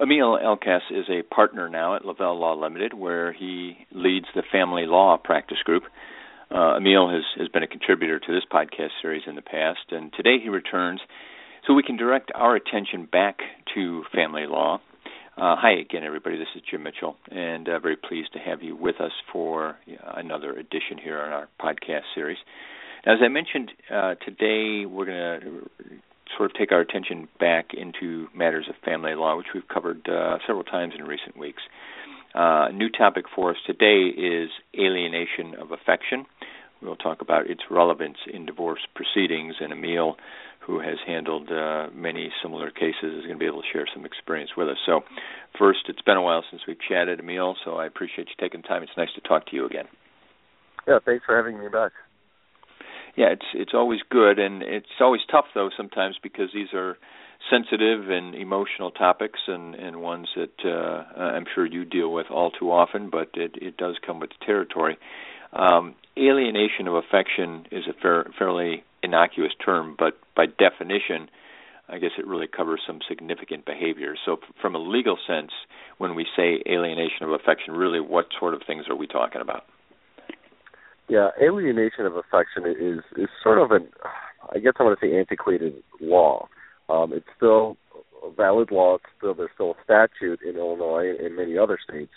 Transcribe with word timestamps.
Amil 0.00 0.40
Alkass 0.40 0.92
is 0.92 1.06
a 1.10 1.22
partner 1.22 1.68
now 1.68 1.96
at 1.96 2.04
Lavelle 2.04 2.38
Law 2.38 2.54
Limited, 2.54 2.94
where 2.94 3.32
he 3.32 3.76
leads 3.90 4.26
the 4.32 4.44
family 4.52 4.86
law 4.86 5.16
practice 5.16 5.58
group. 5.64 5.82
Uh, 6.52 6.78
Amil 6.78 7.12
has, 7.12 7.24
has 7.36 7.48
been 7.48 7.64
a 7.64 7.66
contributor 7.66 8.20
to 8.20 8.32
this 8.32 8.44
podcast 8.50 8.90
series 9.02 9.24
in 9.26 9.34
the 9.34 9.42
past, 9.42 9.80
and 9.90 10.12
today 10.12 10.36
he 10.40 10.50
returns 10.50 11.00
so 11.66 11.74
we 11.74 11.82
can 11.82 11.96
direct 11.96 12.30
our 12.36 12.54
attention 12.54 13.08
back 13.10 13.38
to 13.74 14.04
family 14.14 14.46
law. 14.46 14.80
Uh, 15.36 15.56
hi 15.58 15.72
again, 15.72 16.04
everybody. 16.04 16.38
This 16.38 16.46
is 16.54 16.62
Jim 16.70 16.84
Mitchell, 16.84 17.16
and 17.32 17.68
uh, 17.68 17.80
very 17.80 17.96
pleased 17.96 18.32
to 18.34 18.38
have 18.38 18.62
you 18.62 18.76
with 18.76 19.00
us 19.00 19.12
for 19.32 19.70
uh, 19.88 20.12
another 20.14 20.52
edition 20.52 20.98
here 21.02 21.20
on 21.20 21.32
our 21.32 21.48
podcast 21.60 22.02
series. 22.14 22.38
Now, 23.04 23.14
as 23.14 23.18
I 23.20 23.28
mentioned, 23.28 23.72
uh, 23.92 24.14
today 24.24 24.86
we're 24.86 25.06
going 25.06 25.40
to 25.40 25.70
sort 26.36 26.50
of 26.50 26.56
take 26.56 26.72
our 26.72 26.80
attention 26.80 27.28
back 27.38 27.70
into 27.74 28.28
matters 28.34 28.66
of 28.68 28.74
family 28.84 29.14
law, 29.14 29.36
which 29.36 29.48
we've 29.54 29.68
covered 29.68 30.08
uh, 30.08 30.38
several 30.46 30.64
times 30.64 30.94
in 30.98 31.04
recent 31.04 31.36
weeks. 31.36 31.62
Uh, 32.34 32.68
a 32.68 32.72
new 32.72 32.88
topic 32.90 33.24
for 33.34 33.50
us 33.50 33.56
today 33.66 34.08
is 34.08 34.50
alienation 34.78 35.54
of 35.58 35.72
affection. 35.72 36.26
We'll 36.82 36.96
talk 36.96 37.20
about 37.20 37.50
its 37.50 37.62
relevance 37.70 38.18
in 38.32 38.46
divorce 38.46 38.80
proceedings, 38.94 39.56
and 39.60 39.72
Amil, 39.72 40.14
who 40.60 40.80
has 40.80 40.98
handled 41.06 41.50
uh, 41.50 41.88
many 41.92 42.30
similar 42.42 42.70
cases, 42.70 43.18
is 43.18 43.22
going 43.24 43.34
to 43.34 43.38
be 43.38 43.46
able 43.46 43.62
to 43.62 43.68
share 43.72 43.86
some 43.92 44.04
experience 44.04 44.50
with 44.56 44.68
us. 44.68 44.76
So, 44.86 45.00
first, 45.58 45.80
it's 45.88 46.02
been 46.02 46.16
a 46.16 46.22
while 46.22 46.44
since 46.50 46.62
we've 46.68 46.80
chatted, 46.88 47.20
Amil, 47.20 47.54
so 47.64 47.76
I 47.76 47.86
appreciate 47.86 48.28
you 48.28 48.34
taking 48.38 48.62
time. 48.62 48.82
It's 48.82 48.92
nice 48.96 49.08
to 49.14 49.20
talk 49.22 49.46
to 49.46 49.56
you 49.56 49.66
again. 49.66 49.86
Yeah, 50.86 50.98
thanks 51.04 51.24
for 51.24 51.36
having 51.36 51.58
me 51.58 51.68
back 51.68 51.92
yeah, 53.18 53.30
it's 53.32 53.46
it's 53.52 53.74
always 53.74 53.98
good, 54.08 54.38
and 54.38 54.62
it's 54.62 55.00
always 55.00 55.22
tough 55.28 55.46
though 55.52 55.70
sometimes 55.76 56.16
because 56.22 56.50
these 56.54 56.72
are 56.72 56.96
sensitive 57.50 58.10
and 58.10 58.36
emotional 58.36 58.92
topics, 58.92 59.40
and 59.48 59.74
and 59.74 60.00
ones 60.00 60.28
that 60.36 60.64
uh, 60.64 61.20
I'm 61.20 61.44
sure 61.52 61.66
you 61.66 61.84
deal 61.84 62.12
with 62.12 62.30
all 62.30 62.52
too 62.52 62.70
often, 62.70 63.10
but 63.10 63.30
it 63.34 63.56
it 63.60 63.76
does 63.76 63.96
come 64.06 64.20
with 64.20 64.30
the 64.30 64.46
territory. 64.46 64.98
Um, 65.52 65.96
alienation 66.16 66.86
of 66.86 66.94
affection 66.94 67.66
is 67.72 67.88
a 67.88 67.92
fair, 68.00 68.30
fairly 68.38 68.84
innocuous 69.02 69.52
term, 69.64 69.96
but 69.98 70.16
by 70.36 70.46
definition, 70.46 71.28
I 71.88 71.98
guess 71.98 72.12
it 72.18 72.26
really 72.26 72.46
covers 72.46 72.82
some 72.86 73.00
significant 73.08 73.64
behavior. 73.64 74.14
So, 74.24 74.36
from 74.62 74.76
a 74.76 74.78
legal 74.78 75.18
sense, 75.26 75.50
when 75.96 76.14
we 76.14 76.24
say 76.36 76.62
alienation 76.68 77.22
of 77.22 77.32
affection, 77.32 77.74
really 77.74 78.00
what 78.00 78.26
sort 78.38 78.54
of 78.54 78.62
things 78.64 78.84
are 78.88 78.94
we 78.94 79.08
talking 79.08 79.40
about? 79.40 79.64
Yeah, 81.08 81.30
alienation 81.40 82.04
of 82.04 82.16
affection 82.16 82.64
is 82.66 83.00
is 83.16 83.28
sort 83.42 83.58
of 83.58 83.70
an, 83.70 83.88
I 84.54 84.58
guess 84.58 84.74
I 84.78 84.82
want 84.82 84.98
to 85.00 85.06
say 85.06 85.16
antiquated 85.18 85.74
law. 86.00 86.48
Um, 86.90 87.12
it's 87.14 87.26
still 87.36 87.76
a 88.22 88.30
valid 88.30 88.70
law. 88.70 88.96
It's 88.96 89.04
still 89.16 89.34
there's 89.34 89.50
still 89.54 89.70
a 89.70 89.84
statute 89.84 90.40
in 90.42 90.56
Illinois 90.56 91.14
and 91.18 91.34
many 91.34 91.56
other 91.56 91.78
states. 91.82 92.12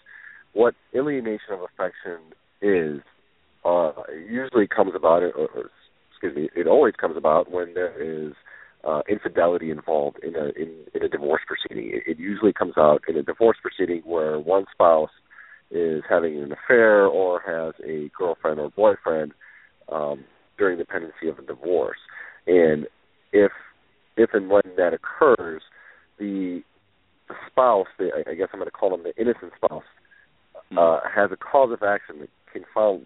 What 0.53 0.75
alienation 0.93 1.53
of 1.53 1.61
affection 1.61 2.19
is 2.61 3.01
uh, 3.63 3.93
usually 4.27 4.67
comes 4.67 4.91
about, 4.93 5.23
or, 5.23 5.31
or 5.31 5.69
excuse 6.11 6.35
me, 6.35 6.49
it 6.55 6.67
always 6.67 6.95
comes 6.99 7.15
about 7.15 7.49
when 7.49 7.73
there 7.73 8.01
is 8.01 8.33
uh, 8.83 9.01
infidelity 9.09 9.71
involved 9.71 10.17
in 10.21 10.35
a 10.35 10.47
in, 10.61 10.69
in 10.93 11.03
a 11.03 11.07
divorce 11.07 11.41
proceeding. 11.47 11.91
It, 11.93 12.03
it 12.05 12.19
usually 12.19 12.51
comes 12.51 12.73
out 12.77 13.03
in 13.07 13.15
a 13.15 13.23
divorce 13.23 13.57
proceeding 13.61 14.01
where 14.03 14.37
one 14.37 14.65
spouse 14.71 15.11
is 15.71 16.03
having 16.09 16.37
an 16.37 16.51
affair 16.51 17.05
or 17.05 17.41
has 17.45 17.73
a 17.85 18.09
girlfriend 18.17 18.59
or 18.59 18.69
boyfriend 18.69 19.31
um, 19.91 20.25
during 20.57 20.77
the 20.77 20.85
pendency 20.85 21.27
of 21.29 21.39
a 21.39 21.41
divorce. 21.41 21.97
And 22.45 22.87
if 23.31 23.51
if 24.17 24.31
and 24.33 24.49
when 24.49 24.63
that 24.77 24.93
occurs, 24.93 25.61
the, 26.19 26.61
spouse, 27.49 27.87
the, 27.97 28.09
I 28.27 28.33
guess 28.33 28.49
I'm 28.53 28.59
going 28.59 28.67
to 28.67 28.71
call 28.71 28.89
them 28.89 29.03
the 29.03 29.19
innocent 29.19 29.53
spouse, 29.55 29.83
uh, 30.77 30.99
has 31.13 31.31
a 31.31 31.37
cause 31.37 31.71
of 31.71 31.81
action 31.81 32.19
that 32.19 32.29
can 32.51 32.63
file 32.73 33.01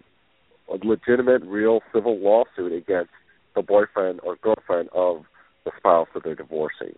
a 0.68 0.84
legitimate, 0.84 1.42
real 1.44 1.80
civil 1.94 2.18
lawsuit 2.18 2.72
against 2.72 3.10
the 3.54 3.62
boyfriend 3.62 4.20
or 4.22 4.36
girlfriend 4.42 4.88
of 4.94 5.22
the 5.64 5.70
spouse 5.78 6.08
that 6.14 6.24
they're 6.24 6.34
divorcing. 6.34 6.94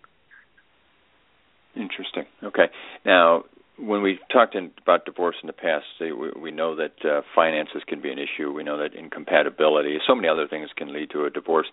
Interesting. 1.75 2.25
Okay. 2.43 2.65
Now, 3.05 3.43
when 3.79 4.01
we've 4.01 4.19
talked 4.31 4.55
in, 4.55 4.71
about 4.81 5.05
divorce 5.05 5.35
in 5.41 5.47
the 5.47 5.53
past, 5.53 5.85
we, 5.99 6.11
we 6.39 6.51
know 6.51 6.75
that 6.75 6.93
uh, 7.03 7.21
finances 7.35 7.81
can 7.87 8.01
be 8.01 8.11
an 8.11 8.19
issue. 8.19 8.51
We 8.51 8.63
know 8.63 8.77
that 8.77 8.93
incompatibility, 8.93 9.97
so 10.07 10.15
many 10.15 10.27
other 10.27 10.47
things 10.47 10.69
can 10.75 10.93
lead 10.93 11.09
to 11.11 11.25
a 11.25 11.29
divorce. 11.29 11.67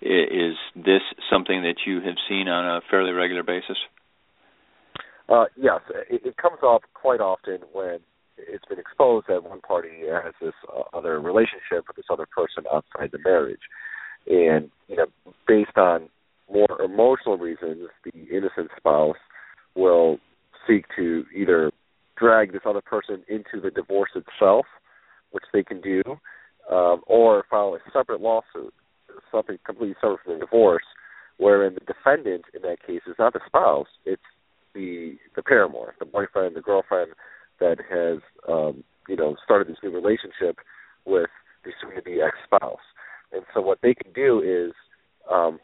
Is 0.00 0.54
this 0.74 1.02
something 1.30 1.62
that 1.62 1.76
you 1.86 1.96
have 1.96 2.16
seen 2.28 2.48
on 2.48 2.76
a 2.76 2.80
fairly 2.90 3.12
regular 3.12 3.42
basis? 3.42 3.76
Uh, 5.28 5.44
yes, 5.56 5.80
it, 6.10 6.22
it 6.24 6.36
comes 6.36 6.58
up 6.64 6.82
quite 6.94 7.20
often 7.20 7.58
when 7.72 8.00
it's 8.36 8.64
been 8.64 8.78
exposed 8.78 9.26
that 9.28 9.44
one 9.44 9.60
party 9.60 9.90
has 10.10 10.34
this 10.40 10.54
uh, 10.74 10.96
other 10.96 11.20
relationship 11.20 11.84
with 11.86 11.96
this 11.96 12.06
other 12.10 12.26
person 12.26 12.64
outside 12.72 13.10
the 13.12 13.18
marriage, 13.24 13.60
and 14.26 14.70
you 14.88 14.96
know, 14.96 15.06
based 15.46 15.76
on 15.76 16.08
more 16.52 16.82
emotional 16.82 17.38
reasons, 17.38 17.88
the 18.04 18.36
innocent 18.36 18.70
spouse 18.76 19.16
will 19.76 20.18
seek 20.70 20.84
to 20.96 21.24
either 21.34 21.70
drag 22.16 22.52
this 22.52 22.62
other 22.64 22.80
person 22.80 23.22
into 23.28 23.60
the 23.62 23.70
divorce 23.70 24.10
itself, 24.14 24.66
which 25.30 25.44
they 25.52 25.62
can 25.62 25.80
do, 25.80 26.02
um, 26.70 27.00
or 27.06 27.44
file 27.50 27.74
a 27.74 27.90
separate 27.90 28.20
lawsuit, 28.20 28.72
something 29.32 29.58
completely 29.64 29.94
separate 30.00 30.20
from 30.24 30.34
the 30.34 30.40
divorce, 30.40 30.84
wherein 31.38 31.74
the 31.74 31.92
defendant 31.92 32.44
in 32.54 32.62
that 32.62 32.76
case 32.86 33.00
is 33.06 33.16
not 33.18 33.32
the 33.32 33.40
spouse, 33.46 33.88
it's 34.04 34.22
the 34.74 35.16
the 35.34 35.42
paramour, 35.42 35.94
the 35.98 36.04
boyfriend, 36.04 36.54
the 36.54 36.60
girlfriend 36.60 37.12
that 37.58 37.78
has 37.90 38.20
um, 38.48 38.84
you 39.08 39.16
know 39.16 39.36
started 39.44 39.66
this 39.66 39.78
new 39.82 39.90
relationship 39.90 40.58
with 41.04 41.30
the 41.64 41.72
soon-to-be 41.80 42.20
ex-spouse. 42.22 42.80
And 43.32 43.42
so 43.52 43.60
what 43.60 43.78
they 43.82 43.94
can 43.94 44.12
do 44.12 44.40
is 44.40 44.72
um, 45.30 45.58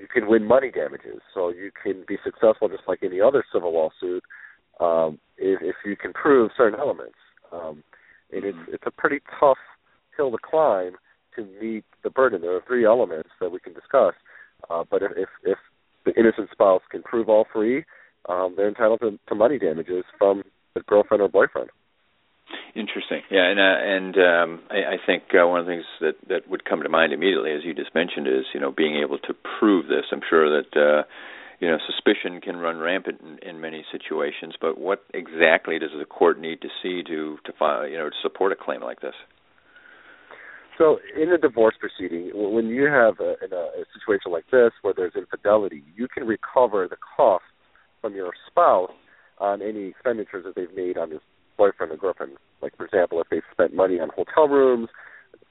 you 0.00 0.06
can 0.12 0.28
win 0.28 0.44
money 0.44 0.70
damages. 0.70 1.20
So 1.34 1.48
you 1.48 1.70
can 1.82 2.04
be 2.06 2.16
successful 2.24 2.68
just 2.68 2.84
like 2.88 3.00
any 3.02 3.20
other 3.20 3.44
civil 3.52 3.72
lawsuit 3.72 4.22
um, 4.80 5.18
if, 5.38 5.60
if 5.62 5.76
you 5.84 5.96
can 5.96 6.12
prove 6.12 6.50
certain 6.56 6.78
elements. 6.78 7.16
Um, 7.52 7.82
and 8.32 8.44
it's 8.44 8.58
it's 8.68 8.82
a 8.86 8.90
pretty 8.90 9.20
tough 9.38 9.58
hill 10.16 10.30
to 10.30 10.38
climb 10.38 10.92
to 11.36 11.46
meet 11.60 11.84
the 12.02 12.10
burden. 12.10 12.40
There 12.40 12.56
are 12.56 12.62
three 12.66 12.84
elements 12.84 13.30
that 13.40 13.50
we 13.50 13.60
can 13.60 13.72
discuss, 13.72 14.14
uh, 14.68 14.84
but 14.90 15.02
if, 15.02 15.12
if 15.16 15.28
if 15.44 15.58
the 16.04 16.18
innocent 16.18 16.48
spouse 16.50 16.82
can 16.90 17.02
prove 17.02 17.28
all 17.28 17.46
three, 17.52 17.84
um, 18.28 18.54
they're 18.56 18.68
entitled 18.68 19.00
to, 19.00 19.18
to 19.28 19.34
money 19.34 19.58
damages 19.58 20.04
from 20.18 20.42
the 20.74 20.80
girlfriend 20.82 21.22
or 21.22 21.28
boyfriend. 21.28 21.70
Interesting. 22.76 23.22
Yeah, 23.30 23.48
and 23.48 23.58
uh, 23.58 23.78
and 23.80 24.14
um, 24.18 24.62
I, 24.70 24.76
I 24.76 24.96
think 25.06 25.32
uh, 25.32 25.48
one 25.48 25.60
of 25.60 25.66
the 25.66 25.72
things 25.72 25.84
that 26.02 26.16
that 26.28 26.50
would 26.50 26.66
come 26.66 26.82
to 26.82 26.90
mind 26.90 27.14
immediately, 27.14 27.52
as 27.52 27.64
you 27.64 27.72
just 27.72 27.94
mentioned, 27.94 28.28
is 28.28 28.44
you 28.52 28.60
know 28.60 28.70
being 28.70 29.00
able 29.02 29.16
to 29.18 29.32
prove 29.58 29.86
this. 29.86 30.04
I'm 30.12 30.20
sure 30.28 30.50
that 30.60 30.76
uh, 30.76 31.08
you 31.58 31.68
know 31.68 31.78
suspicion 31.86 32.38
can 32.42 32.58
run 32.58 32.76
rampant 32.76 33.22
in, 33.22 33.48
in 33.48 33.60
many 33.62 33.82
situations, 33.90 34.56
but 34.60 34.76
what 34.78 35.04
exactly 35.14 35.78
does 35.78 35.88
the 35.98 36.04
court 36.04 36.38
need 36.38 36.60
to 36.60 36.68
see 36.82 37.02
to 37.04 37.38
to 37.46 37.52
file, 37.58 37.88
you 37.88 37.96
know 37.96 38.10
to 38.10 38.16
support 38.22 38.52
a 38.52 38.56
claim 38.56 38.82
like 38.82 39.00
this? 39.00 39.14
So, 40.76 40.98
in 41.16 41.32
a 41.32 41.38
divorce 41.38 41.76
proceeding, 41.80 42.30
when 42.34 42.66
you 42.66 42.84
have 42.84 43.20
a, 43.20 43.36
a, 43.40 43.56
a 43.56 43.84
situation 43.96 44.32
like 44.32 44.44
this 44.52 44.72
where 44.82 44.92
there's 44.94 45.14
infidelity, 45.16 45.82
you 45.96 46.08
can 46.08 46.26
recover 46.26 46.86
the 46.88 46.98
cost 47.16 47.44
from 48.02 48.14
your 48.14 48.32
spouse 48.46 48.92
on 49.38 49.62
any 49.62 49.86
expenditures 49.86 50.44
that 50.44 50.54
they've 50.54 50.76
made 50.76 50.98
on 50.98 51.08
this 51.08 51.20
boyfriend 51.56 51.92
or 51.92 51.96
girlfriend. 51.96 52.32
Like 52.62 52.76
for 52.76 52.84
example, 52.84 53.20
if 53.20 53.28
they've 53.30 53.42
spent 53.52 53.74
money 53.74 54.00
on 54.00 54.10
hotel 54.10 54.48
rooms, 54.48 54.88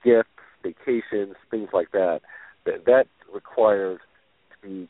gifts, 0.04 0.30
vacations, 0.64 1.36
things 1.52 1.70
like 1.74 1.92
that, 1.92 2.22
that 2.66 2.86
that 2.86 3.08
requires 3.34 4.00
to 4.52 4.68
be 4.68 4.90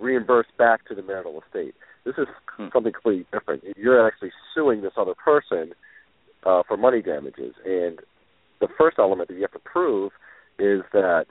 reimbursed 0.00 0.56
back 0.58 0.86
to 0.88 0.94
the 0.94 1.02
marital 1.02 1.42
estate. 1.46 1.74
This 2.04 2.14
is 2.18 2.26
hmm. 2.56 2.68
something 2.72 2.92
completely 2.92 3.26
different. 3.32 3.62
You're 3.76 4.06
actually 4.06 4.32
suing 4.54 4.82
this 4.82 4.92
other 4.96 5.14
person 5.14 5.72
uh, 6.44 6.62
for 6.66 6.76
money 6.76 7.02
damages, 7.02 7.54
and 7.64 8.00
the 8.60 8.68
first 8.78 8.98
element 8.98 9.28
that 9.28 9.34
you 9.34 9.42
have 9.42 9.52
to 9.52 9.58
prove 9.58 10.12
is 10.58 10.82
that 10.92 11.26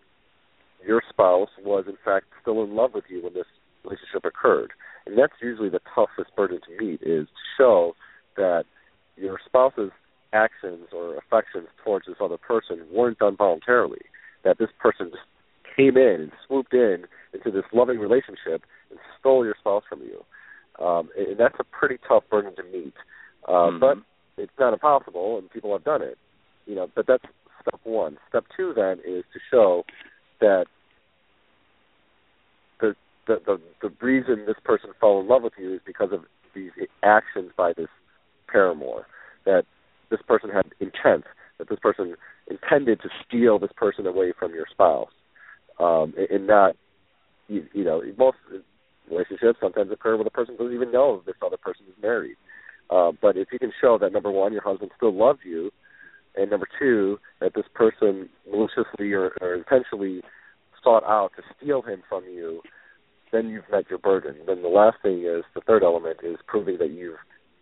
your 0.85 1.01
spouse 1.09 1.49
was 1.63 1.85
in 1.87 1.97
fact 2.03 2.25
still 2.41 2.63
in 2.63 2.75
love 2.75 2.91
with 2.93 3.05
you 3.09 3.23
when 3.23 3.33
this 3.33 3.45
relationship 3.83 4.25
occurred, 4.25 4.71
and 5.05 5.17
that's 5.17 5.33
usually 5.41 5.69
the 5.69 5.81
toughest 5.93 6.35
burden 6.35 6.59
to 6.67 6.83
meet 6.83 7.01
is 7.01 7.27
to 7.27 7.43
show 7.57 7.95
that 8.37 8.63
spouse's 9.61 9.91
actions 10.33 10.87
or 10.93 11.17
affections 11.17 11.67
towards 11.83 12.05
this 12.07 12.15
other 12.21 12.37
person 12.37 12.79
weren't 12.91 13.19
done 13.19 13.35
voluntarily. 13.35 14.01
That 14.43 14.57
this 14.57 14.69
person 14.79 15.09
just 15.11 15.23
came 15.75 15.97
in 15.97 16.21
and 16.21 16.31
swooped 16.47 16.73
in 16.73 17.05
into 17.33 17.51
this 17.51 17.65
loving 17.73 17.99
relationship 17.99 18.63
and 18.89 18.99
stole 19.19 19.45
your 19.45 19.55
spouse 19.59 19.83
from 19.87 20.01
you. 20.01 20.23
Um, 20.83 21.09
and 21.17 21.37
that's 21.37 21.55
a 21.59 21.63
pretty 21.63 21.97
tough 22.07 22.23
burden 22.29 22.55
to 22.55 22.63
meet. 22.63 22.93
Uh, 23.47 23.51
mm-hmm. 23.51 23.79
But 23.79 23.97
it's 24.37 24.51
not 24.59 24.73
impossible, 24.73 25.37
and 25.37 25.49
people 25.49 25.71
have 25.73 25.83
done 25.83 26.01
it. 26.01 26.17
You 26.65 26.75
know, 26.75 26.89
but 26.95 27.07
that's 27.07 27.23
step 27.61 27.79
one. 27.83 28.17
Step 28.29 28.45
two 28.55 28.73
then 28.75 28.99
is 29.05 29.23
to 29.33 29.39
show 29.51 29.83
that 30.39 30.65
the 32.79 32.95
the 33.27 33.39
the, 33.45 33.61
the 33.81 33.93
reason 34.01 34.45
this 34.47 34.55
person 34.63 34.91
fell 34.99 35.19
in 35.19 35.27
love 35.27 35.43
with 35.43 35.53
you 35.59 35.75
is 35.75 35.81
because 35.85 36.09
of 36.11 36.21
these 36.55 36.71
actions 37.03 37.51
by 37.55 37.73
this 37.73 37.89
paramour. 38.47 39.05
That 39.45 39.65
this 40.09 40.21
person 40.27 40.49
had 40.49 40.65
intent. 40.79 41.25
That 41.57 41.69
this 41.69 41.79
person 41.79 42.15
intended 42.49 43.01
to 43.01 43.09
steal 43.25 43.59
this 43.59 43.71
person 43.75 44.07
away 44.07 44.33
from 44.37 44.53
your 44.53 44.65
spouse, 44.69 45.11
um, 45.79 46.13
and 46.29 46.47
not 46.47 46.75
you, 47.47 47.65
you 47.73 47.83
know 47.83 48.01
most 48.17 48.37
relationships 49.09 49.59
sometimes 49.61 49.91
occur 49.91 50.15
where 50.15 50.23
the 50.23 50.29
person 50.29 50.55
doesn't 50.55 50.73
even 50.73 50.91
know 50.91 51.21
this 51.25 51.35
other 51.45 51.57
person 51.57 51.85
is 51.87 52.01
married. 52.01 52.35
Uh, 52.89 53.11
but 53.21 53.37
if 53.37 53.47
you 53.51 53.59
can 53.59 53.71
show 53.79 53.97
that 53.97 54.11
number 54.11 54.31
one, 54.31 54.51
your 54.51 54.61
husband 54.61 54.91
still 54.97 55.13
loved 55.13 55.39
you, 55.45 55.71
and 56.35 56.49
number 56.49 56.67
two, 56.79 57.19
that 57.39 57.53
this 57.53 57.65
person 57.73 58.29
maliciously 58.49 59.11
or, 59.13 59.31
or 59.41 59.53
intentionally 59.53 60.21
sought 60.83 61.03
out 61.03 61.31
to 61.35 61.43
steal 61.55 61.81
him 61.81 62.01
from 62.09 62.23
you, 62.25 62.61
then 63.31 63.49
you've 63.49 63.69
met 63.71 63.89
your 63.89 63.99
burden. 63.99 64.35
Then 64.45 64.61
the 64.61 64.67
last 64.67 64.97
thing 65.01 65.23
is 65.23 65.43
the 65.53 65.61
third 65.61 65.83
element 65.83 66.19
is 66.23 66.37
proving 66.47 66.77
that 66.79 66.91
you've 66.91 67.19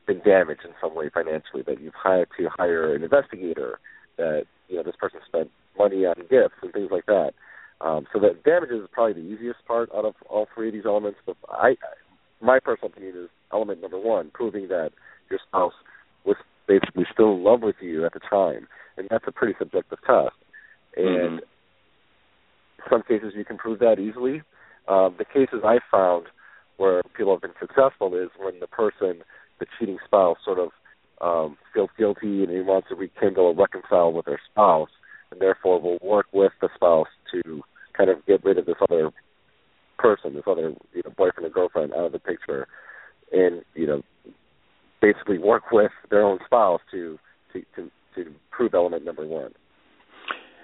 been 0.10 0.22
damaged 0.26 0.62
in 0.66 0.72
some 0.82 0.96
way 0.96 1.10
financially, 1.14 1.62
that 1.68 1.80
you've 1.80 1.94
had 2.04 2.26
to 2.38 2.50
hire 2.58 2.96
an 2.96 3.04
investigator, 3.04 3.80
that 4.18 4.46
you 4.68 4.76
know 4.76 4.84
this 4.84 4.96
person 5.00 5.20
spent 5.28 5.52
money 5.78 6.06
on 6.06 6.16
gifts 6.30 6.58
and 6.64 6.74
things 6.74 6.90
like 6.92 7.06
that. 7.06 7.32
Um, 7.80 8.08
so 8.12 8.20
that 8.20 8.44
damages 8.44 8.82
is 8.82 8.90
probably 8.92 9.22
the 9.22 9.30
easiest 9.30 9.64
part 9.66 9.90
out 9.96 10.06
of 10.06 10.16
all 10.28 10.48
three 10.54 10.70
of 10.70 10.74
these 10.74 10.86
elements. 10.86 11.20
But 11.26 11.38
I, 11.48 11.76
my 12.42 12.60
personal 12.60 12.92
opinion 12.92 13.16
is 13.24 13.30
element 13.54 13.82
number 13.82 14.00
one, 14.00 14.32
proving 14.34 14.68
that 14.70 14.90
your 15.30 15.40
spouse 15.48 15.74
was 16.26 16.36
basically 16.68 17.06
still 17.14 17.34
in 17.34 17.44
love 17.44 17.62
with 17.62 17.78
you 17.80 18.06
at 18.06 18.14
the 18.14 18.20
time, 18.20 18.68
and 18.98 19.08
that's 19.10 19.26
a 19.28 19.32
pretty 19.32 19.54
subjective 19.60 20.00
test. 20.06 20.36
And 20.98 21.40
mm-hmm. 21.40 22.90
some 22.90 23.04
cases 23.04 23.34
you 23.36 23.46
can 23.46 23.58
prove 23.58 23.80
that 23.80 24.00
easily. 24.00 24.42
Um, 24.88 25.16
the 25.20 25.26
cases 25.26 25.62
I 25.64 25.78
found 25.92 26.26
where 26.78 27.04
people 27.16 27.34
have 27.34 27.42
been 27.42 27.60
successful 27.60 28.16
is 28.16 28.30
when 28.40 28.60
the 28.60 28.68
person, 28.68 29.22
the 29.60 29.66
cheating 29.78 29.98
spouse, 30.06 30.38
sort 30.44 30.60
of 30.60 30.70
um, 31.22 31.58
feels 31.74 31.90
guilty 31.98 32.44
and 32.44 32.50
he 32.50 32.62
wants 32.62 32.88
to 32.90 32.96
rekindle 32.96 33.46
or 33.46 33.56
reconcile 33.56 34.12
with 34.14 34.26
their 34.26 34.40
spouse, 34.52 34.90
and 35.32 35.42
therefore 35.42 35.80
will 35.82 36.00
work 36.02 36.28
with 36.32 36.54
the 36.62 36.70
spouse 36.76 37.08
to 37.32 37.62
kind 37.98 38.10
of 38.10 38.26
get 38.26 38.44
rid 38.44 38.58
of 38.58 38.66
this 38.66 38.76
other 38.82 39.12
person, 39.98 40.34
this 40.34 40.44
other 40.48 40.74
you 40.94 41.02
know 41.04 41.12
boyfriend 41.18 41.46
or 41.46 41.50
girlfriend 41.50 41.94
out 41.94 42.06
of 42.06 42.12
the 42.12 42.20
picture, 42.20 42.68
and 43.32 43.64
you 43.76 43.86
know 43.86 44.02
basically 45.02 45.38
work 45.38 45.72
with 45.72 45.92
their 46.10 46.24
own 46.24 46.40
spouse 46.46 46.82
to 46.92 47.20
to 47.54 47.64
to, 47.76 47.92
to 48.16 48.32
prove 48.52 48.74
element 48.74 49.06
number 49.06 49.26
one. 49.26 49.54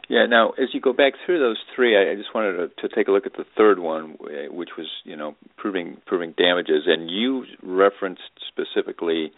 Yeah. 0.07 0.25
Now, 0.27 0.51
as 0.51 0.69
you 0.73 0.81
go 0.81 0.93
back 0.93 1.13
through 1.25 1.39
those 1.39 1.57
three, 1.75 1.97
I, 1.97 2.11
I 2.11 2.15
just 2.15 2.33
wanted 2.33 2.53
to, 2.77 2.87
to 2.87 2.95
take 2.95 3.07
a 3.07 3.11
look 3.11 3.25
at 3.25 3.33
the 3.33 3.45
third 3.57 3.79
one, 3.79 4.17
which 4.49 4.69
was 4.77 4.87
you 5.03 5.15
know 5.15 5.35
proving 5.57 5.97
proving 6.05 6.33
damages, 6.37 6.83
and 6.85 7.09
you 7.09 7.45
referenced 7.63 8.21
specifically 8.47 9.31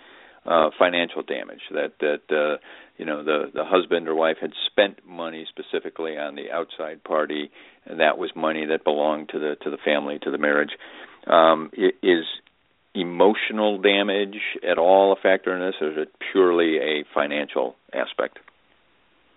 uh, 0.46 0.70
financial 0.78 1.24
damage 1.24 1.62
that 1.72 1.94
that 2.00 2.36
uh, 2.36 2.58
you 2.98 3.06
know 3.06 3.24
the 3.24 3.52
the 3.54 3.64
husband 3.66 4.08
or 4.08 4.16
wife 4.16 4.38
had 4.42 4.52
spent 4.70 5.00
money 5.08 5.46
specifically 5.50 6.18
on 6.18 6.36
the 6.36 6.52
outside 6.52 7.04
party, 7.04 7.50
and 7.86 8.00
that 8.00 8.18
was 8.18 8.32
money 8.36 8.66
that 8.66 8.84
belonged 8.84 9.30
to 9.30 9.40
the 9.40 9.56
to 9.64 9.70
the 9.70 9.78
family 9.84 10.20
to 10.24 10.32
the 10.32 10.38
marriage. 10.38 10.72
Um, 11.28 11.72
is 12.02 12.24
emotional 12.96 13.80
damage 13.80 14.38
at 14.68 14.78
all 14.78 15.12
a 15.12 15.16
factor 15.22 15.54
in 15.54 15.60
this, 15.60 15.76
or 15.82 15.92
is 15.92 15.98
it 15.98 16.16
purely 16.32 16.78
a 16.78 17.04
financial 17.14 17.76
aspect? 17.94 18.40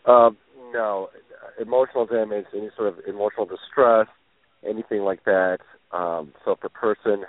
Uh, 0.06 0.30
no, 0.72 1.08
emotional 1.60 2.06
damage, 2.06 2.46
any 2.54 2.70
sort 2.76 2.88
of 2.88 2.98
emotional 3.06 3.46
distress, 3.46 4.06
anything 4.68 5.00
like 5.02 5.24
that. 5.24 5.58
Um, 5.92 6.32
so 6.44 6.52
if 6.52 6.64
a 6.64 6.68
person 6.68 7.24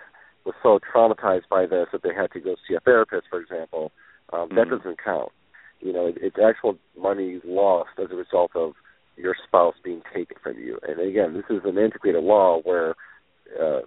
was 0.45 0.55
so 0.63 0.79
traumatized 0.79 1.47
by 1.49 1.65
this 1.65 1.87
that 1.91 2.03
they 2.03 2.13
had 2.13 2.31
to 2.31 2.39
go 2.39 2.55
see 2.67 2.75
a 2.75 2.79
therapist, 2.79 3.27
for 3.29 3.39
example, 3.39 3.91
um, 4.33 4.49
mm-hmm. 4.49 4.57
that 4.57 4.69
doesn't 4.69 5.03
count. 5.03 5.31
You 5.79 5.93
know, 5.93 6.07
it, 6.07 6.17
it's 6.21 6.37
actual 6.43 6.77
money 6.97 7.41
lost 7.43 7.91
as 7.97 8.07
a 8.11 8.15
result 8.15 8.51
of 8.55 8.73
your 9.17 9.35
spouse 9.47 9.75
being 9.83 10.01
taken 10.13 10.37
from 10.41 10.57
you. 10.57 10.79
And 10.87 10.99
again, 10.99 11.33
this 11.33 11.45
is 11.49 11.63
an 11.65 11.77
antiquated 11.77 12.23
law 12.23 12.61
where, 12.63 12.95
uh, 13.59 13.81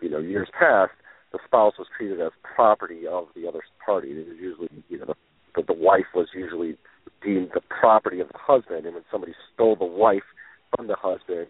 you 0.00 0.08
know, 0.08 0.18
years 0.18 0.48
past, 0.58 0.92
the 1.32 1.38
spouse 1.44 1.74
was 1.78 1.86
treated 1.96 2.20
as 2.20 2.32
property 2.42 3.06
of 3.06 3.28
the 3.36 3.46
other 3.46 3.60
party. 3.84 4.10
It 4.10 4.28
was 4.28 4.36
usually, 4.40 4.68
you 4.88 4.98
know, 4.98 5.06
the, 5.06 5.14
the, 5.54 5.74
the 5.74 5.80
wife 5.80 6.06
was 6.14 6.28
usually 6.34 6.76
deemed 7.22 7.50
the 7.54 7.60
property 7.80 8.20
of 8.20 8.28
the 8.28 8.38
husband, 8.38 8.84
and 8.84 8.94
when 8.94 9.04
somebody 9.10 9.32
stole 9.54 9.76
the 9.76 9.84
wife 9.84 10.28
from 10.76 10.86
the 10.86 10.96
husband, 10.96 11.48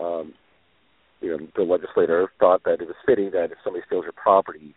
um, 0.00 0.32
you 1.20 1.30
know, 1.30 1.46
the 1.56 1.62
legislator 1.62 2.30
thought 2.38 2.62
that 2.64 2.80
it 2.80 2.86
was 2.86 2.96
fitting 3.04 3.30
that 3.32 3.52
if 3.52 3.58
somebody 3.62 3.84
steals 3.86 4.04
your 4.04 4.12
property, 4.12 4.74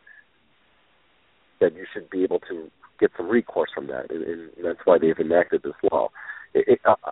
that 1.62 1.76
you 1.76 1.86
should 1.94 2.10
be 2.10 2.24
able 2.24 2.40
to 2.40 2.70
get 3.00 3.12
some 3.18 3.30
recourse 3.30 3.70
from 3.74 3.88
that, 3.88 4.12
and, 4.12 4.24
and 4.24 4.50
that's 4.64 4.80
why 4.86 4.98
they've 4.98 5.18
enacted 5.20 5.64
this 5.64 5.74
law. 5.92 6.10
It, 6.54 6.66
it, 6.68 6.80
uh, 6.86 7.12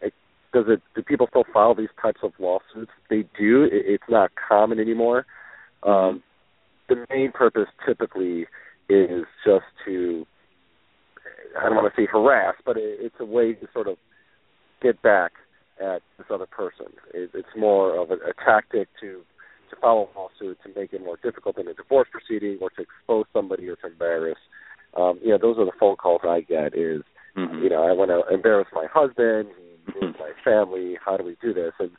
it, 0.00 0.14
does 0.52 0.64
it? 0.68 0.82
Do 0.94 1.02
people 1.02 1.26
still 1.28 1.44
file 1.52 1.74
these 1.74 1.88
types 2.00 2.20
of 2.22 2.32
lawsuits? 2.38 2.92
They 3.08 3.24
do. 3.38 3.64
It, 3.64 3.84
it's 3.86 4.04
not 4.08 4.30
common 4.48 4.78
anymore. 4.78 5.26
Um, 5.82 6.22
the 6.88 7.06
main 7.10 7.32
purpose 7.32 7.68
typically 7.86 8.46
is 8.88 9.24
just 9.44 9.64
to 9.86 10.26
I 11.58 11.66
don't 11.66 11.76
want 11.76 11.92
to 11.94 12.00
say 12.00 12.06
harass, 12.10 12.54
but 12.64 12.76
it, 12.76 12.98
it's 13.00 13.16
a 13.20 13.24
way 13.24 13.54
to 13.54 13.66
sort 13.72 13.88
of 13.88 13.96
get 14.82 15.00
back 15.02 15.32
at 15.80 16.02
this 16.18 16.26
other 16.30 16.46
person. 16.46 16.86
It, 17.14 17.30
it's 17.34 17.56
more 17.56 18.00
of 18.00 18.10
a, 18.10 18.14
a 18.14 18.34
tactic 18.44 18.88
to 19.00 19.22
to 19.70 19.80
file 19.80 20.10
a 20.14 20.18
lawsuit 20.18 20.58
to 20.62 20.68
make 20.78 20.92
it 20.92 21.00
more 21.02 21.16
difficult 21.22 21.56
in 21.58 21.66
a 21.66 21.74
divorce 21.74 22.06
proceeding 22.12 22.58
or 22.60 22.68
to 22.70 22.82
expose 22.82 23.24
somebody 23.32 23.66
or 23.68 23.76
to 23.76 23.86
embarrass. 23.86 24.38
Um, 24.96 25.18
you 25.22 25.30
know, 25.30 25.38
those 25.40 25.56
are 25.58 25.64
the 25.64 25.72
phone 25.80 25.96
calls 25.96 26.20
I 26.24 26.42
get. 26.42 26.76
Is 26.76 27.02
mm-hmm. 27.36 27.62
you 27.62 27.70
know, 27.70 27.82
I 27.82 27.92
want 27.92 28.10
to 28.10 28.22
embarrass 28.32 28.68
my 28.74 28.86
husband, 28.92 29.48
he 29.86 30.06
my 30.06 30.32
family. 30.44 30.98
How 31.04 31.16
do 31.16 31.24
we 31.24 31.36
do 31.40 31.54
this? 31.54 31.72
And 31.78 31.90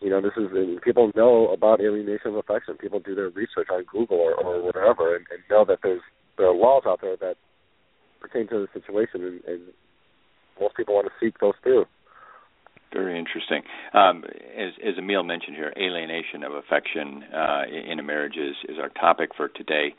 you 0.00 0.10
know, 0.10 0.20
this 0.20 0.32
is 0.36 0.50
and 0.52 0.80
people 0.82 1.12
know 1.14 1.48
about 1.48 1.80
alienation 1.80 2.28
of 2.28 2.36
affection. 2.36 2.76
People 2.76 3.00
do 3.00 3.14
their 3.14 3.30
research 3.30 3.68
on 3.72 3.84
Google 3.90 4.18
or, 4.18 4.34
or 4.34 4.62
whatever, 4.62 5.14
and, 5.14 5.24
and 5.30 5.40
know 5.48 5.64
that 5.64 5.78
there's 5.82 6.02
there 6.36 6.48
are 6.48 6.54
laws 6.54 6.82
out 6.86 7.00
there 7.00 7.16
that 7.16 7.36
pertain 8.24 8.46
to 8.48 8.58
the 8.64 8.68
situation, 8.78 9.18
and, 9.28 9.40
and 9.44 9.60
most 10.60 10.74
people 10.76 10.94
want 10.94 11.06
to 11.06 11.12
seek 11.20 11.38
those 11.40 11.54
through. 11.62 11.84
Very 12.92 13.18
interesting. 13.18 13.62
Um, 13.92 14.24
as, 14.56 14.72
as 14.88 14.94
Amil 15.02 15.26
mentioned 15.26 15.56
here, 15.56 15.72
alienation 15.76 16.44
of 16.44 16.52
affection 16.52 17.24
uh, 17.34 17.62
in 17.90 17.98
a 17.98 18.02
marriage 18.02 18.36
is, 18.36 18.54
is 18.68 18.76
our 18.80 18.88
topic 18.90 19.30
for 19.36 19.48
today. 19.48 19.94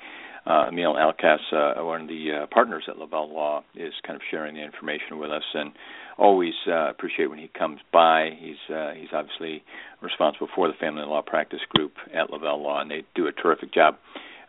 Uh, 0.46 0.70
Amil 0.70 0.96
Alkass, 0.96 1.44
uh, 1.52 1.84
one 1.84 2.04
of 2.04 2.08
the 2.08 2.24
uh, 2.32 2.46
partners 2.54 2.84
at 2.88 2.98
Lavelle 2.98 3.34
Law, 3.34 3.64
is 3.76 3.94
kind 4.06 4.16
of 4.16 4.22
sharing 4.32 4.56
the 4.56 4.62
information 4.62 5.18
with 5.18 5.32
us, 5.32 5.44
and 5.54 5.72
always 6.18 6.54
uh, 6.68 6.90
appreciate 6.90 7.30
when 7.30 7.40
he 7.40 7.50
comes 7.58 7.80
by. 7.92 8.30
He's 8.40 8.74
uh, 8.74 8.92
he's 8.94 9.10
obviously 9.12 9.64
responsible 10.02 10.48
for 10.56 10.68
the 10.68 10.76
Family 10.80 11.04
Law 11.04 11.24
Practice 11.26 11.62
Group 11.70 11.94
at 12.14 12.30
Lavelle 12.30 12.62
Law, 12.62 12.80
and 12.80 12.90
they 12.90 13.04
do 13.16 13.28
a 13.28 13.32
terrific 13.32 13.74
job. 13.74 13.96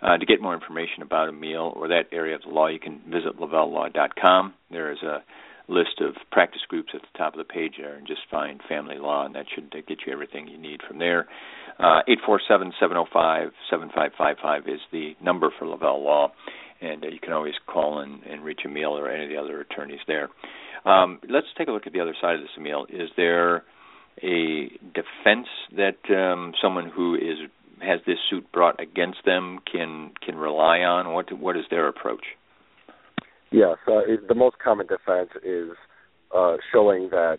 Uh, 0.06 0.16
to 0.16 0.25
get 0.25 0.40
more 0.40 0.54
information 0.54 1.02
about 1.02 1.28
Amil 1.28 1.75
or 1.75 1.88
that 1.88 2.04
area 2.12 2.36
of 2.36 2.42
the 2.42 2.48
law, 2.48 2.68
you 2.68 2.78
can 2.78 3.00
visit 3.10 3.36
lavellelaw.com. 3.40 4.54
There 4.70 4.92
is 4.92 5.02
a 5.02 5.25
list 5.68 6.00
of 6.00 6.14
practice 6.30 6.62
groups 6.68 6.90
at 6.94 7.00
the 7.00 7.18
top 7.18 7.34
of 7.34 7.38
the 7.38 7.44
page 7.44 7.75
there, 7.78 7.96
and 7.96 8.06
just 8.06 8.20
find 8.30 8.60
Family 8.68 8.98
Law, 8.98 9.26
and 9.26 9.34
that 9.34 9.46
should 9.52 9.68
get 9.72 9.98
you 10.06 10.12
everything 10.12 10.46
you 10.46 10.58
need 10.58 10.80
from 10.86 10.98
there. 11.00 11.26
Uh, 11.80 12.02
eight 12.06 12.18
four 12.25 12.40
seven 12.46 12.72
seven 12.78 12.94
zero 12.94 13.06
five 13.12 13.50
seven 13.68 13.90
five 13.92 14.12
five 14.16 14.36
five 14.40 14.62
is 14.68 14.78
the 14.92 15.16
number 15.20 15.50
for 15.58 15.66
Lavelle 15.66 16.04
Law, 16.04 16.30
and 16.80 17.04
uh, 17.04 17.08
you 17.08 17.18
can 17.18 17.32
always 17.32 17.54
call 17.66 17.98
and, 17.98 18.22
and 18.22 18.44
reach 18.44 18.60
Amil 18.64 18.92
or 18.92 19.10
any 19.10 19.25
of 19.25 19.30
the 19.30 19.36
other 19.36 19.60
attorneys 19.60 20.00
there. 20.06 20.28
Um, 20.84 21.18
let's 21.28 21.48
take 21.58 21.66
a 21.66 21.72
look 21.72 21.88
at 21.88 21.92
the 21.92 22.00
other 22.00 22.14
side 22.20 22.36
of 22.36 22.42
this, 22.42 22.50
Amil. 22.56 22.84
Is 22.90 23.10
there 23.16 23.64
a 24.22 24.68
defense 24.94 25.48
that 25.76 25.98
um, 26.10 26.52
someone 26.62 26.88
who 26.94 27.16
is 27.16 27.50
has 27.80 28.00
this 28.06 28.18
suit 28.30 28.50
brought 28.52 28.80
against 28.80 29.18
them 29.25 29.59
can 29.71 30.12
can 30.25 30.37
rely 30.37 30.78
on? 30.78 31.12
What 31.12 31.33
what 31.38 31.56
is 31.56 31.64
their 31.71 31.88
approach? 31.88 32.25
Yes, 33.50 33.76
uh, 33.87 33.99
it, 33.99 34.28
the 34.28 34.35
most 34.35 34.59
common 34.59 34.87
defense 34.87 35.30
is 35.45 35.71
uh, 36.35 36.56
showing 36.73 37.11
that 37.11 37.38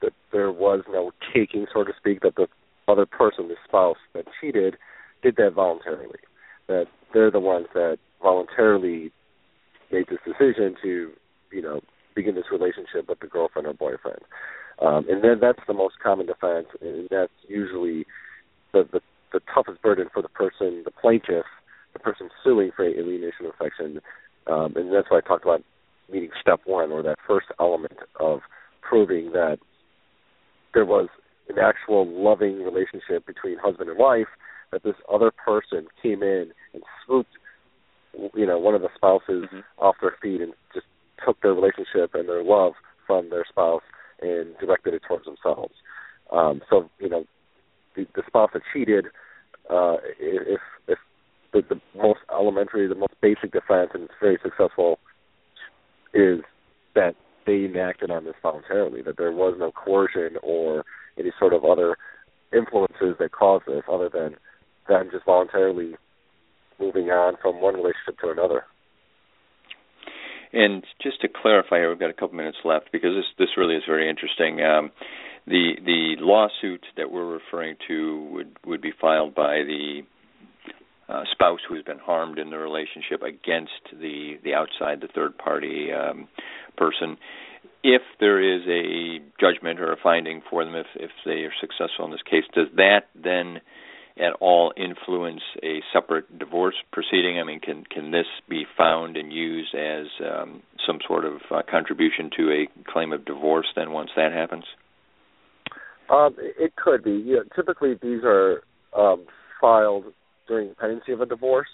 that 0.00 0.12
there 0.32 0.52
was 0.52 0.84
no 0.88 1.12
taking, 1.34 1.66
so 1.72 1.84
to 1.84 1.92
speak, 1.98 2.20
that 2.20 2.36
the 2.36 2.46
other 2.88 3.06
person, 3.06 3.48
the 3.48 3.56
spouse 3.66 3.96
that 4.14 4.26
cheated, 4.40 4.76
did 5.22 5.36
that 5.36 5.52
voluntarily. 5.54 6.18
That 6.68 6.86
they're 7.12 7.30
the 7.30 7.40
ones 7.40 7.66
that 7.74 7.98
voluntarily 8.22 9.12
made 9.90 10.06
this 10.08 10.18
decision 10.24 10.76
to, 10.82 11.12
you 11.52 11.62
know, 11.62 11.80
begin 12.14 12.34
this 12.34 12.44
relationship 12.50 13.08
with 13.08 13.20
the 13.20 13.26
girlfriend 13.26 13.66
or 13.66 13.74
boyfriend. 13.74 14.20
Um, 14.80 15.06
and 15.08 15.22
then 15.22 15.38
that's 15.40 15.60
the 15.66 15.74
most 15.74 15.98
common 16.02 16.26
defense, 16.26 16.66
and 16.80 17.08
that's 17.10 17.32
usually 17.48 18.06
the, 18.72 18.86
the 18.92 19.00
the 19.34 19.40
toughest 19.52 19.82
burden 19.82 20.08
for 20.14 20.22
the 20.22 20.28
person, 20.28 20.82
the 20.84 20.90
plaintiff, 20.90 21.44
the 21.92 21.98
person 21.98 22.30
suing 22.42 22.70
for 22.74 22.86
alienation 22.86 23.44
of 23.44 23.52
affection. 23.54 24.00
Um, 24.46 24.72
and 24.76 24.94
that's 24.94 25.10
why 25.10 25.18
I 25.18 25.20
talked 25.20 25.44
about 25.44 25.62
meeting 26.10 26.30
step 26.40 26.60
one, 26.64 26.92
or 26.92 27.02
that 27.02 27.18
first 27.26 27.48
element 27.58 27.98
of 28.20 28.40
proving 28.80 29.32
that 29.32 29.58
there 30.72 30.84
was 30.84 31.08
an 31.48 31.56
actual 31.58 32.06
loving 32.06 32.62
relationship 32.62 33.26
between 33.26 33.58
husband 33.58 33.90
and 33.90 33.98
wife, 33.98 34.28
that 34.70 34.82
this 34.82 34.94
other 35.12 35.30
person 35.30 35.86
came 36.02 36.22
in 36.22 36.52
and 36.72 36.82
swooped, 37.04 37.30
you 38.34 38.46
know, 38.46 38.58
one 38.58 38.74
of 38.74 38.82
the 38.82 38.88
spouses 38.94 39.44
mm-hmm. 39.44 39.60
off 39.78 39.96
their 40.00 40.14
feet 40.22 40.40
and 40.40 40.52
just 40.72 40.86
took 41.24 41.40
their 41.42 41.54
relationship 41.54 42.14
and 42.14 42.28
their 42.28 42.42
love 42.42 42.74
from 43.06 43.30
their 43.30 43.44
spouse 43.48 43.82
and 44.20 44.56
directed 44.58 44.94
it 44.94 45.02
towards 45.06 45.24
themselves. 45.24 45.74
Um, 46.32 46.62
so, 46.70 46.90
you 46.98 47.08
know, 47.08 47.24
the, 47.96 48.06
the 48.14 48.22
spouse 48.26 48.50
that 48.54 48.62
cheated, 48.72 49.06
uh, 49.70 49.96
if 50.18 50.60
if 50.88 50.98
the, 51.52 51.62
the 51.68 51.80
most 51.96 52.20
elementary, 52.32 52.86
the 52.88 52.94
most 52.94 53.14
basic 53.20 53.52
defense, 53.52 53.90
and 53.94 54.04
it's 54.04 54.14
very 54.20 54.38
successful, 54.42 54.98
is 56.12 56.40
that 56.94 57.14
they 57.46 57.64
enacted 57.64 58.10
on 58.10 58.24
this 58.24 58.34
voluntarily, 58.42 59.02
that 59.02 59.16
there 59.16 59.32
was 59.32 59.54
no 59.58 59.70
coercion 59.72 60.36
or 60.42 60.84
any 61.18 61.30
sort 61.38 61.52
of 61.52 61.64
other 61.64 61.96
influences 62.52 63.16
that 63.18 63.32
caused 63.32 63.66
this 63.66 63.82
other 63.90 64.08
than 64.08 64.36
them 64.88 65.08
just 65.10 65.24
voluntarily 65.24 65.94
moving 66.78 67.10
on 67.10 67.34
from 67.40 67.60
one 67.60 67.74
relationship 67.74 68.18
to 68.20 68.30
another. 68.30 68.64
And 70.52 70.84
just 71.02 71.20
to 71.22 71.28
clarify 71.28 71.86
we've 71.86 71.98
got 71.98 72.10
a 72.10 72.14
couple 72.14 72.36
minutes 72.36 72.58
left 72.64 72.92
because 72.92 73.10
this 73.14 73.24
this 73.38 73.56
really 73.56 73.74
is 73.74 73.82
very 73.86 74.08
interesting. 74.08 74.62
Um, 74.62 74.90
the 75.46 75.72
the 75.84 76.16
lawsuit 76.20 76.84
that 76.96 77.10
we're 77.10 77.26
referring 77.26 77.76
to 77.88 78.28
would 78.32 78.56
would 78.64 78.80
be 78.80 78.92
filed 78.98 79.34
by 79.34 79.62
the 79.62 80.02
uh, 81.08 81.22
spouse 81.32 81.60
who 81.68 81.74
has 81.74 81.84
been 81.84 81.98
harmed 81.98 82.38
in 82.38 82.50
the 82.50 82.58
relationship 82.58 83.22
against 83.22 83.72
the 83.92 84.34
the 84.42 84.54
outside 84.54 85.00
the 85.00 85.08
third 85.14 85.36
party 85.36 85.88
um, 85.92 86.28
person. 86.76 87.16
If 87.82 88.00
there 88.18 88.40
is 88.40 88.62
a 88.66 89.18
judgment 89.38 89.80
or 89.80 89.92
a 89.92 89.96
finding 90.02 90.40
for 90.48 90.64
them 90.64 90.74
if 90.74 90.86
if 90.94 91.10
they 91.26 91.42
are 91.44 91.52
successful 91.60 92.06
in 92.06 92.10
this 92.10 92.22
case 92.22 92.44
does 92.54 92.68
that 92.76 93.08
then 93.14 93.60
at 94.16 94.32
all 94.40 94.72
influence 94.76 95.42
a 95.62 95.80
separate 95.92 96.38
divorce 96.38 96.76
proceeding? 96.90 97.38
I 97.38 97.44
mean 97.44 97.60
can 97.60 97.84
can 97.84 98.10
this 98.10 98.26
be 98.48 98.64
found 98.78 99.18
and 99.18 99.30
used 99.30 99.74
as 99.74 100.06
um, 100.24 100.62
some 100.86 101.00
sort 101.06 101.26
of 101.26 101.42
uh, 101.50 101.60
contribution 101.70 102.30
to 102.38 102.50
a 102.50 102.90
claim 102.90 103.12
of 103.12 103.26
divorce 103.26 103.66
then 103.76 103.92
once 103.92 104.10
that 104.16 104.32
happens 104.32 104.64
um, 106.10 106.36
it 106.38 106.76
could 106.76 107.02
be. 107.02 107.12
You 107.12 107.36
know, 107.36 107.44
typically, 107.54 107.94
these 108.00 108.20
are 108.24 108.62
um, 108.96 109.26
filed 109.60 110.04
during 110.48 110.68
the 110.70 110.74
pendency 110.74 111.12
of 111.12 111.20
a 111.20 111.26
divorce. 111.26 111.68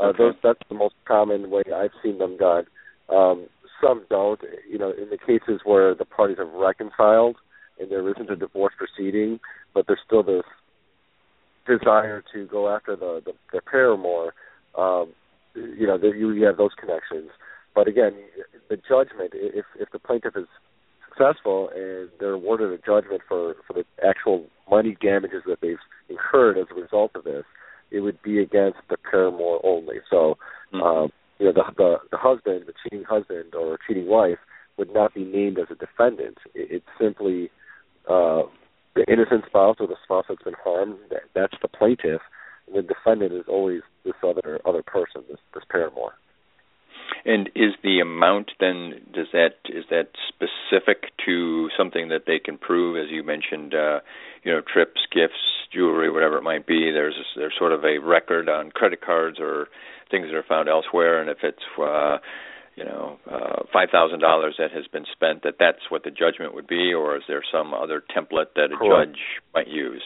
Uh, 0.00 0.06
okay. 0.06 0.18
Those 0.18 0.34
that's 0.42 0.68
the 0.68 0.74
most 0.74 0.94
common 1.06 1.50
way 1.50 1.62
I've 1.74 1.90
seen 2.02 2.18
them 2.18 2.36
done. 2.36 2.64
Um, 3.08 3.46
some 3.82 4.04
don't. 4.08 4.40
You 4.70 4.78
know, 4.78 4.90
in 4.90 5.10
the 5.10 5.18
cases 5.18 5.60
where 5.64 5.94
the 5.94 6.04
parties 6.04 6.38
have 6.38 6.52
reconciled 6.52 7.36
and 7.78 7.90
there 7.90 8.08
isn't 8.08 8.30
a 8.30 8.36
divorce 8.36 8.74
proceeding, 8.76 9.38
but 9.74 9.86
there's 9.86 10.00
still 10.04 10.22
this 10.22 10.42
desire 11.66 12.24
to 12.32 12.46
go 12.46 12.68
after 12.74 12.96
the 12.96 13.22
the, 13.24 13.32
the 13.52 13.60
paramour. 13.60 14.34
Um, 14.76 15.12
you 15.54 15.86
know, 15.86 15.98
the, 15.98 16.08
you, 16.08 16.30
you 16.30 16.44
have 16.44 16.56
those 16.56 16.70
connections. 16.78 17.30
But 17.74 17.88
again, 17.88 18.12
the 18.68 18.76
judgment, 18.76 19.32
if 19.34 19.64
if 19.78 19.90
the 19.92 19.98
plaintiff 19.98 20.36
is 20.36 20.46
successful 21.18 21.70
and 21.74 22.08
they're 22.18 22.32
awarded 22.32 22.72
a 22.72 22.78
judgment 22.78 23.22
for 23.28 23.56
for 23.66 23.72
the 23.72 23.84
actual 24.06 24.46
money 24.70 24.96
damages 25.00 25.42
that 25.46 25.60
they've 25.60 25.76
incurred 26.08 26.58
as 26.58 26.66
a 26.70 26.80
result 26.80 27.12
of 27.14 27.24
this, 27.24 27.44
it 27.90 28.00
would 28.00 28.20
be 28.22 28.38
against 28.38 28.78
the 28.88 28.96
paramour 29.10 29.60
only. 29.64 29.96
So, 30.10 30.36
mm-hmm. 30.72 30.82
um, 30.82 31.12
you 31.38 31.46
know, 31.46 31.52
the, 31.52 31.64
the 31.76 31.96
the 32.10 32.16
husband, 32.16 32.64
the 32.66 32.74
cheating 32.82 33.04
husband 33.04 33.54
or 33.54 33.78
cheating 33.86 34.06
wife, 34.06 34.38
would 34.76 34.92
not 34.92 35.14
be 35.14 35.24
named 35.24 35.58
as 35.58 35.66
a 35.70 35.74
defendant. 35.74 36.38
It, 36.54 36.68
it's 36.70 36.86
simply 37.00 37.50
uh, 38.08 38.42
the 38.94 39.04
innocent 39.08 39.44
spouse 39.46 39.76
or 39.80 39.86
the 39.86 39.96
spouse 40.04 40.24
that's 40.28 40.42
been 40.42 40.54
harmed. 40.62 40.96
That, 41.10 41.22
that's 41.34 41.56
the 41.62 41.68
plaintiff. 41.68 42.20
And 42.66 42.76
the 42.76 42.82
defendant 42.82 43.32
is 43.32 43.44
always 43.48 43.80
this 44.04 44.14
other 44.22 44.60
other 44.64 44.82
person, 44.82 45.22
this 45.28 45.38
this 45.54 45.64
paramour. 45.70 46.14
And 47.24 47.48
is 47.54 47.72
the 47.82 48.00
amount 48.00 48.52
then 48.60 49.00
does 49.12 49.26
that 49.32 49.56
is 49.68 49.84
that 49.90 50.08
specific 50.28 51.10
to 51.26 51.68
something 51.76 52.08
that 52.08 52.24
they 52.26 52.38
can 52.38 52.58
prove? 52.58 52.96
As 52.96 53.10
you 53.10 53.22
mentioned, 53.22 53.74
uh, 53.74 54.00
you 54.44 54.52
know, 54.52 54.60
trips, 54.60 55.00
gifts, 55.12 55.34
jewelry, 55.72 56.10
whatever 56.10 56.38
it 56.38 56.42
might 56.42 56.66
be. 56.66 56.90
There's 56.92 57.16
there's 57.36 57.54
sort 57.58 57.72
of 57.72 57.84
a 57.84 57.98
record 57.98 58.48
on 58.48 58.70
credit 58.70 59.00
cards 59.00 59.38
or 59.40 59.68
things 60.10 60.26
that 60.28 60.34
are 60.34 60.44
found 60.48 60.68
elsewhere, 60.68 61.20
and 61.20 61.30
if 61.30 61.38
it's 61.42 61.62
uh, 61.78 62.18
you 62.76 62.84
know 62.84 63.18
uh, 63.30 63.64
five 63.72 63.90
thousand 63.90 64.20
dollars 64.20 64.54
that 64.58 64.70
has 64.72 64.86
been 64.86 65.04
spent, 65.12 65.42
that 65.42 65.54
that's 65.58 65.90
what 65.90 66.04
the 66.04 66.10
judgment 66.10 66.54
would 66.54 66.66
be, 66.66 66.92
or 66.94 67.16
is 67.16 67.22
there 67.28 67.42
some 67.52 67.74
other 67.74 68.02
template 68.16 68.54
that 68.56 68.72
a 68.72 68.76
Correct. 68.76 69.12
judge 69.12 69.20
might 69.54 69.68
use? 69.68 70.02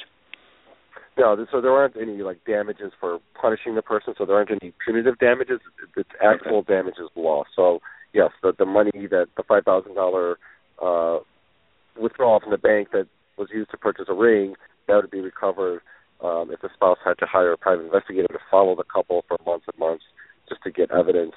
No, 1.19 1.37
so 1.53 1.61
there 1.61 1.73
aren't 1.73 1.97
any 1.97 2.23
like 2.23 2.45
damages 2.47 2.93
for 2.99 3.19
punishing 3.39 3.75
the 3.75 3.83
person. 3.83 4.15
So 4.17 4.25
there 4.25 4.37
aren't 4.37 4.51
any 4.51 4.73
punitive 4.85 5.19
damages. 5.19 5.61
It's 5.97 6.09
actual 6.25 6.59
okay. 6.59 6.75
damages 6.75 7.11
lost. 7.15 7.51
So 7.55 7.81
yes, 8.15 8.31
the 8.43 8.53
the 8.59 8.65
money 8.65 9.07
that 9.11 9.27
the 9.37 9.43
five 9.43 9.65
thousand 9.65 9.95
dollar 9.95 10.39
uh, 10.81 11.19
withdrawal 12.01 12.41
from 12.41 12.51
the 12.51 12.59
bank 12.59 12.89
that 12.93 13.09
was 13.37 13.49
used 13.53 13.71
to 13.71 13.77
purchase 13.77 14.07
a 14.09 14.15
ring 14.15 14.55
that 14.89 14.97
would 14.97 15.11
be 15.11 15.21
recovered 15.21 15.81
um, 16.23 16.51
if 16.51 16.61
the 16.61 16.69
spouse 16.75 16.99
had 17.05 17.19
to 17.19 17.27
hire 17.27 17.53
a 17.53 17.59
private 17.59 17.85
investigator 17.85 18.29
to 18.29 18.39
follow 18.51 18.75
the 18.75 18.85
couple 18.85 19.25
for 19.29 19.37
months 19.47 19.67
and 19.71 19.79
months 19.79 20.05
just 20.49 20.63
to 20.63 20.71
get 20.71 20.91
evidence. 20.91 21.35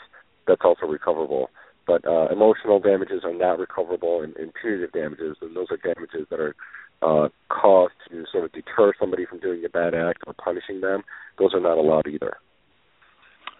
That's 0.47 0.61
also 0.63 0.85
recoverable. 0.85 1.49
But 1.87 2.05
uh, 2.07 2.27
emotional 2.31 2.79
damages 2.79 3.21
are 3.23 3.33
not 3.33 3.59
recoverable, 3.59 4.21
and, 4.21 4.35
and 4.37 4.51
punitive 4.59 4.91
damages, 4.91 5.37
and 5.41 5.55
those 5.55 5.67
are 5.69 5.77
damages 5.77 6.27
that 6.31 6.39
are 6.39 6.55
uh, 7.01 7.29
cause 7.49 7.91
to 8.09 8.25
sort 8.31 8.45
of 8.45 8.51
deter 8.51 8.93
somebody 8.99 9.25
from 9.25 9.39
doing 9.39 9.63
a 9.65 9.69
bad 9.69 9.93
act 9.93 10.23
or 10.27 10.33
punishing 10.33 10.81
them, 10.81 11.03
those 11.37 11.53
are 11.53 11.59
not 11.59 11.77
allowed 11.77 12.07
either. 12.07 12.37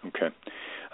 Okay. 0.06 0.28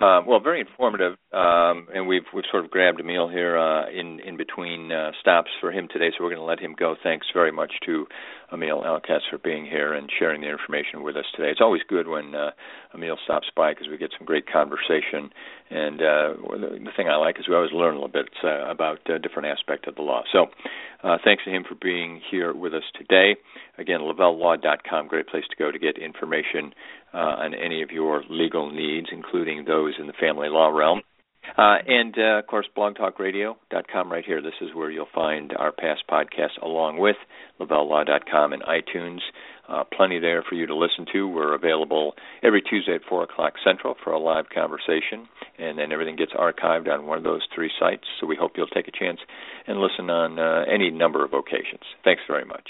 Uh, 0.03 0.21
well, 0.27 0.41
very 0.41 0.59
informative, 0.59 1.13
um, 1.33 1.87
and 1.95 2.09
we've 2.09 2.25
we've 2.35 2.45
sort 2.51 2.65
of 2.65 2.73
grabbed 2.73 2.99
Amil 3.01 3.31
here 3.31 3.57
uh, 3.57 3.89
in 3.89 4.19
in 4.19 4.37
between 4.37 4.91
uh, 4.91 5.13
stops 5.21 5.51
for 5.61 5.71
him 5.71 5.87
today, 5.93 6.11
so 6.11 6.25
we're 6.25 6.31
going 6.31 6.43
to 6.43 6.45
let 6.45 6.59
him 6.59 6.75
go. 6.77 6.97
Thanks 7.05 7.29
very 7.33 7.53
much 7.53 7.71
to 7.87 8.09
Amil 8.53 8.85
Alkass 8.85 9.21
for 9.31 9.39
being 9.39 9.65
here 9.65 9.93
and 9.93 10.11
sharing 10.19 10.41
the 10.41 10.49
information 10.49 11.05
with 11.05 11.17
us 11.17 11.27
today. 11.37 11.51
It's 11.51 11.61
always 11.61 11.83
good 11.89 12.09
when 12.09 12.35
uh, 12.35 12.51
Amil 12.97 13.15
stops 13.23 13.47
by 13.55 13.75
because 13.75 13.87
we 13.89 13.97
get 13.97 14.11
some 14.19 14.27
great 14.27 14.51
conversation, 14.51 15.31
and 15.71 16.03
uh, 16.03 16.35
the, 16.51 16.81
the 16.83 16.91
thing 16.97 17.07
I 17.09 17.15
like 17.15 17.39
is 17.39 17.47
we 17.49 17.55
always 17.55 17.71
learn 17.71 17.95
a 17.95 18.03
little 18.03 18.09
bit 18.09 18.29
uh, 18.43 18.69
about 18.69 19.09
uh, 19.09 19.19
different 19.19 19.57
aspect 19.57 19.87
of 19.87 19.95
the 19.95 20.03
law. 20.03 20.25
So, 20.33 20.47
uh, 21.05 21.19
thanks 21.25 21.45
to 21.45 21.51
him 21.51 21.63
for 21.63 21.77
being 21.77 22.21
here 22.29 22.53
with 22.53 22.75
us 22.75 22.83
today. 22.99 23.37
Again, 23.79 24.01
LavelleLaw.com, 24.01 25.07
great 25.07 25.29
place 25.29 25.45
to 25.49 25.57
go 25.57 25.71
to 25.71 25.79
get 25.79 25.97
information 25.97 26.75
on 27.19 27.55
any 27.55 27.83
of 27.83 27.91
your 27.91 28.23
legal 28.29 28.71
needs, 28.71 29.09
including 29.13 29.65
those 29.65 29.95
in 29.99 30.07
the 30.07 30.13
family 30.15 30.49
law 30.49 30.69
realm. 30.69 31.03
Uh, 31.59 31.77
and 31.87 32.15
uh, 32.17 32.39
of 32.39 32.47
course, 32.47 32.67
blogtalkradio.com 32.77 34.13
right 34.13 34.25
here. 34.25 34.41
This 34.41 34.55
is 34.61 34.75
where 34.75 34.91
you'll 34.91 35.07
find 35.15 35.53
our 35.59 35.73
past 35.73 36.05
podcasts 36.09 36.61
along 36.63 36.99
with 36.99 37.17
LavelleLaw.com 37.61 38.53
and 38.53 38.63
iTunes. 38.63 39.19
Uh, 39.69 39.85
plenty 39.85 40.19
there 40.19 40.43
for 40.49 40.55
you 40.55 40.67
to 40.67 40.75
listen 40.75 41.07
to. 41.13 41.29
We're 41.29 41.55
available 41.55 42.15
every 42.43 42.63
Tuesday 42.63 42.95
at 42.95 43.03
4 43.09 43.25
o'clock 43.25 43.55
Central 43.65 43.97
for 44.03 44.13
a 44.13 44.19
live 44.19 44.47
conversation, 44.55 45.29
and 45.59 45.79
then 45.79 45.93
everything 45.93 46.17
gets 46.17 46.33
archived 46.33 46.89
on 46.89 47.07
one 47.07 47.19
of 47.19 47.25
those 47.25 47.43
three 47.55 47.71
sites. 47.79 48.05
So 48.21 48.27
we 48.27 48.37
hope 48.37 48.53
you'll 48.57 48.67
take 48.69 48.89
a 48.89 48.93
chance 48.93 49.19
and 49.67 49.79
listen 49.79 50.11
on 50.11 50.39
uh, 50.39 50.65
any 50.73 50.91
number 50.91 51.25
of 51.25 51.33
occasions. 51.33 51.83
Thanks 52.05 52.23
very 52.29 52.45
much. 52.45 52.69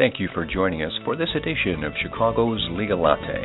Thank 0.00 0.16
you 0.18 0.32
for 0.32 0.46
joining 0.46 0.80
us 0.80 0.92
for 1.04 1.14
this 1.14 1.28
edition 1.36 1.84
of 1.84 1.92
Chicago's 2.00 2.66
Legal 2.72 3.02
Latte. 3.02 3.44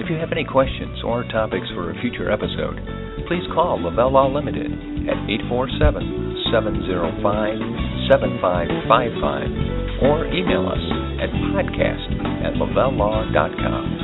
If 0.00 0.08
you 0.08 0.16
have 0.16 0.32
any 0.32 0.42
questions 0.42 1.04
or 1.04 1.24
topics 1.24 1.68
for 1.76 1.92
a 1.92 2.00
future 2.00 2.32
episode, 2.32 2.80
please 3.28 3.44
call 3.52 3.84
Lavelle 3.84 4.16
Law 4.16 4.32
Limited 4.32 4.72
at 5.04 5.20
847 5.28 6.48
705 6.48 8.08
7555 8.08 10.08
or 10.08 10.24
email 10.32 10.72
us 10.72 10.80
at 11.20 11.28
podcast 11.52 12.16
at 12.48 12.56
lavellelaw.com. 12.56 14.03